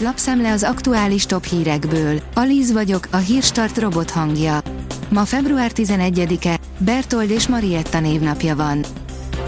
[0.00, 2.20] Lapszemle az aktuális top hírekből.
[2.34, 4.60] Alíz vagyok, a hírstart robot hangja.
[5.08, 8.84] Ma február 11-e, Bertold és Marietta névnapja van.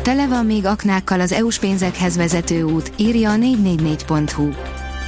[0.02, 4.48] Tele van még aknákkal az EU-s pénzekhez vezető út, írja a 444.hu.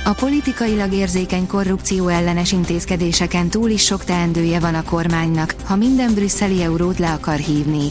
[0.05, 6.15] A politikailag érzékeny korrupció ellenes intézkedéseken túl is sok teendője van a kormánynak, ha minden
[6.15, 7.91] brüsszeli eurót le akar hívni.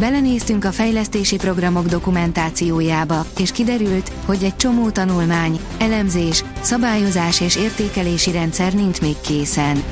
[0.00, 8.30] Belenéztünk a fejlesztési programok dokumentációjába, és kiderült, hogy egy csomó tanulmány, elemzés, szabályozás és értékelési
[8.30, 9.82] rendszer nincs még készen.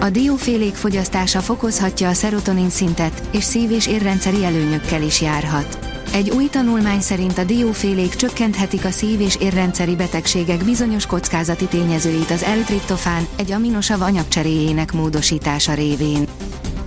[0.00, 5.78] A diófélék fogyasztása fokozhatja a szerotonin szintet, és szív- és érrendszeri előnyökkel is járhat.
[6.12, 12.30] Egy új tanulmány szerint a diófélék csökkenthetik a szív- és érrendszeri betegségek bizonyos kockázati tényezőit
[12.30, 16.26] az L-triptofán, egy aminosav anyagcseréjének módosítása révén.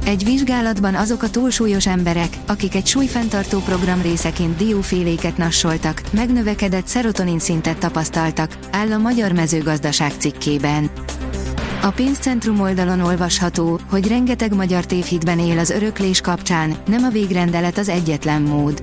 [0.06, 7.40] Egy vizsgálatban azok a túlsúlyos emberek, akik egy súlyfenntartó program részeként dióféléket nassoltak, megnövekedett szerotonin
[7.40, 10.90] szintet tapasztaltak, áll a Magyar Mezőgazdaság cikkében.
[11.82, 17.78] A pénzcentrum oldalon olvasható, hogy rengeteg magyar tévhitben él az öröklés kapcsán, nem a végrendelet
[17.78, 18.82] az egyetlen mód.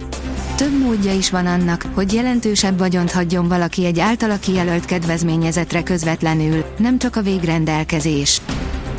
[0.57, 6.65] Több módja is van annak, hogy jelentősebb vagyont hagyjon valaki egy általa kijelölt kedvezményezetre közvetlenül,
[6.79, 8.41] nem csak a végrendelkezés.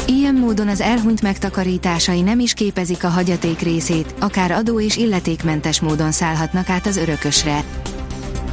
[0.09, 5.79] Ilyen módon az elhunyt megtakarításai nem is képezik a hagyaték részét, akár adó és illetékmentes
[5.79, 7.63] módon szállhatnak át az örökösre.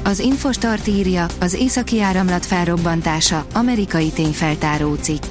[0.04, 5.22] Az Infostart írja, az északi áramlat felrobbantása, amerikai tényfeltáró cikk.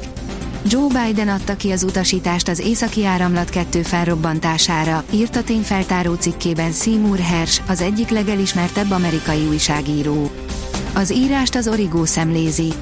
[0.67, 7.19] Joe Biden adta ki az utasítást az északi áramlat 2 felrobbantására, írta tényfeltáró cikkében Seymour
[7.19, 10.31] Hersh, az egyik legelismertebb amerikai újságíró.
[10.93, 12.73] Az írást az Origo szemlézi.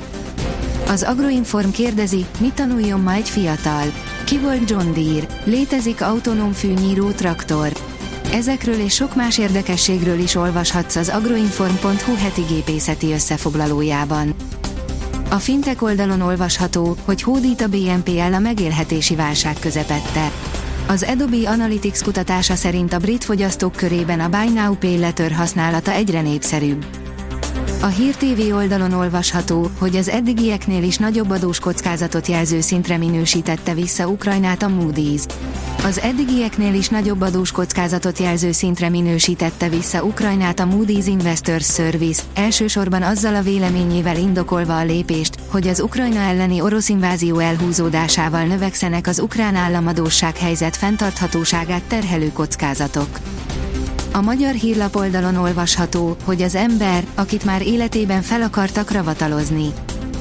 [0.93, 3.83] Az Agroinform kérdezi, mit tanuljon ma egy fiatal.
[4.25, 5.27] Ki volt John Deere?
[5.43, 7.71] Létezik autonóm fűnyíró traktor.
[8.33, 14.35] Ezekről és sok más érdekességről is olvashatsz az agroinform.hu heti gépészeti összefoglalójában.
[15.29, 20.31] A fintek oldalon olvasható, hogy hódít a BNPL a megélhetési válság közepette.
[20.87, 25.91] Az Adobe Analytics kutatása szerint a brit fogyasztók körében a Buy Now Pay Letter használata
[25.91, 26.85] egyre népszerűbb.
[27.83, 33.73] A Hír TV oldalon olvasható, hogy az eddigieknél is nagyobb adós kockázatot jelző szintre minősítette
[33.73, 35.23] vissza Ukrajnát a Moody's.
[35.83, 42.21] Az eddigieknél is nagyobb adós kockázatot jelző szintre minősítette vissza Ukrajnát a Moody's Investors Service,
[42.33, 49.07] elsősorban azzal a véleményével indokolva a lépést, hogy az Ukrajna elleni orosz invázió elhúzódásával növekszenek
[49.07, 53.19] az ukrán államadóság helyzet fenntarthatóságát terhelő kockázatok.
[54.15, 59.73] A magyar hírlap oldalon olvasható, hogy az ember, akit már életében fel akartak ravatalozni.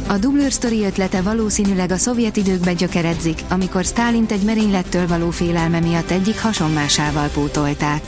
[0.06, 5.80] A Dublőr sztori ötlete valószínűleg a szovjet időkbe gyökeredzik, amikor Stálint egy merénylettől való félelme
[5.80, 8.02] miatt egyik hasonmásával pótolták.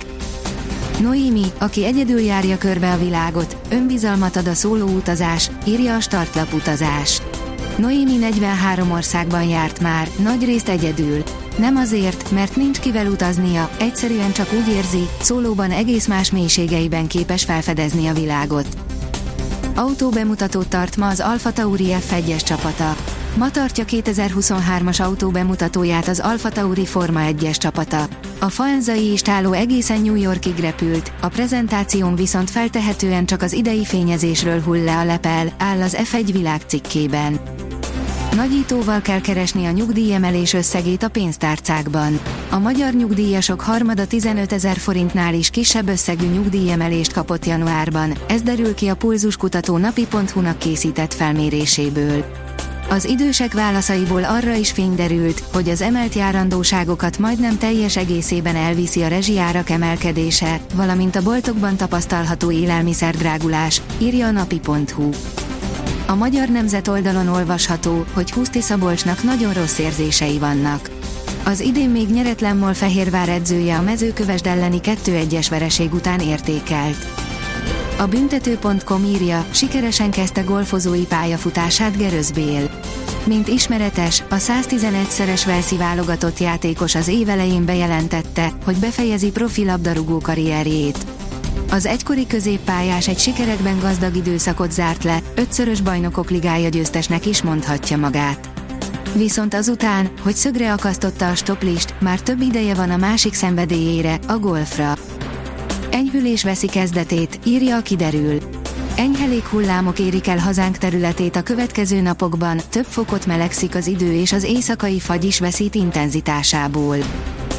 [1.00, 6.52] Noémi, aki egyedül járja körbe a világot, önbizalmat ad a szóló utazás, írja a startlap
[6.52, 7.22] utazás.
[7.76, 11.22] Noémi 43 országban járt már, nagy részt egyedül.
[11.56, 17.44] Nem azért, mert nincs kivel utaznia, egyszerűen csak úgy érzi, szólóban egész más mélységeiben képes
[17.44, 18.66] felfedezni a világot.
[19.74, 22.96] Autó bemutatót tart ma az Alfa Tauri F1-es csapata.
[23.36, 28.06] Ma tartja 2023-as autó bemutatóját az Alfa Tauri Forma 1-es csapata.
[28.38, 34.60] A faenzai istáló egészen New Yorkig repült, a prezentáción viszont feltehetően csak az idei fényezésről
[34.60, 37.40] hull le a lepel, áll az F1 világ cikkében.
[38.34, 42.20] Nagyítóval kell keresni a nyugdíjemelés összegét a pénztárcákban.
[42.50, 48.74] A magyar nyugdíjasok harmada 15 ezer forintnál is kisebb összegű nyugdíjemelést kapott januárban, ez derül
[48.74, 52.24] ki a pulzuskutató napi.hu-nak készített felméréséből.
[52.88, 59.02] Az idősek válaszaiból arra is fény derült, hogy az emelt járandóságokat majdnem teljes egészében elviszi
[59.02, 65.10] a rezsijárak emelkedése, valamint a boltokban tapasztalható élelmiszerdrágulás, írja a napi.hu.
[66.06, 70.90] A Magyar Nemzet oldalon olvasható, hogy Huszti Szabolcsnak nagyon rossz érzései vannak.
[71.44, 77.06] Az idén még nyeretlen MOL Fehérvár edzője a mezőkövesd elleni 2-1-es vereség után értékelt.
[77.98, 82.70] A büntető.com írja, sikeresen kezdte golfozói pályafutását Geröz Bél.
[83.26, 91.13] Mint ismeretes, a 111-szeres Velszi válogatott játékos az évelején bejelentette, hogy befejezi profi labdarúgó karrierjét.
[91.74, 97.96] Az egykori középpályás egy sikerekben gazdag időszakot zárt le, ötszörös bajnokok ligája győztesnek is mondhatja
[97.96, 98.48] magát.
[99.14, 104.38] Viszont azután, hogy szögre akasztotta a stoplist, már több ideje van a másik szenvedélyére, a
[104.38, 104.94] golfra.
[105.90, 108.38] Enyhülés veszi kezdetét, írja a kiderül.
[108.96, 114.32] Enyhe hullámok érik el hazánk területét a következő napokban, több fokot melegszik az idő és
[114.32, 116.96] az éjszakai fagy is veszít intenzitásából.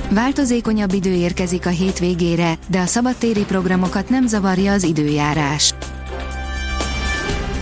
[0.09, 5.73] Változékonyabb idő érkezik a hétvégére, de a szabadtéri programokat nem zavarja az időjárás.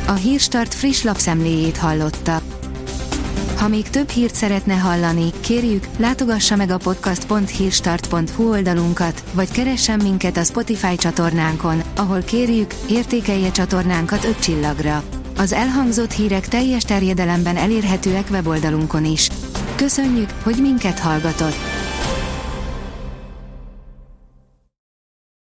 [0.07, 2.41] A Hírstart friss lapszemléjét hallotta.
[3.57, 10.37] Ha még több hírt szeretne hallani, kérjük, látogassa meg a podcast.hírstart.hu oldalunkat, vagy keressen minket
[10.37, 15.03] a Spotify csatornánkon, ahol kérjük, értékelje csatornánkat 5 csillagra.
[15.37, 19.29] Az elhangzott hírek teljes terjedelemben elérhetőek weboldalunkon is.
[19.75, 21.72] Köszönjük, hogy minket hallgatott!